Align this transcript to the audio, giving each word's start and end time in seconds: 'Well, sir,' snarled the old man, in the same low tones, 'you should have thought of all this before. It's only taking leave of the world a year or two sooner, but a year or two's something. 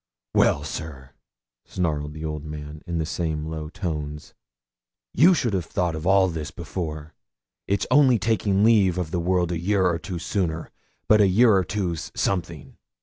'Well, 0.33 0.63
sir,' 0.63 1.11
snarled 1.63 2.13
the 2.13 2.25
old 2.25 2.43
man, 2.43 2.81
in 2.87 2.97
the 2.97 3.05
same 3.05 3.45
low 3.45 3.69
tones, 3.69 4.33
'you 5.13 5.35
should 5.35 5.53
have 5.53 5.67
thought 5.67 5.93
of 5.93 6.07
all 6.07 6.27
this 6.27 6.49
before. 6.49 7.13
It's 7.67 7.85
only 7.91 8.17
taking 8.17 8.63
leave 8.63 8.97
of 8.97 9.11
the 9.11 9.19
world 9.19 9.51
a 9.51 9.59
year 9.59 9.85
or 9.85 9.99
two 9.99 10.17
sooner, 10.17 10.71
but 11.07 11.21
a 11.21 11.27
year 11.27 11.53
or 11.55 11.63
two's 11.63 12.11
something. 12.15 12.77